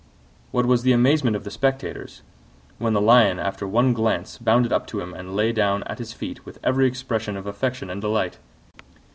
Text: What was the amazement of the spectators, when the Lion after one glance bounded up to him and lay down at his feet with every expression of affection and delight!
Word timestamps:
What 0.49 0.65
was 0.65 0.81
the 0.81 0.93
amazement 0.93 1.35
of 1.35 1.43
the 1.43 1.51
spectators, 1.51 2.23
when 2.79 2.93
the 2.93 2.99
Lion 3.01 3.37
after 3.37 3.67
one 3.67 3.93
glance 3.93 4.39
bounded 4.39 4.73
up 4.73 4.87
to 4.87 4.99
him 4.99 5.13
and 5.13 5.35
lay 5.35 5.51
down 5.51 5.83
at 5.83 5.99
his 5.99 6.11
feet 6.11 6.43
with 6.43 6.57
every 6.63 6.87
expression 6.87 7.37
of 7.37 7.45
affection 7.45 7.91
and 7.91 8.01
delight! 8.01 8.39